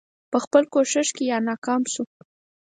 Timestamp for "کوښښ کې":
0.73-1.23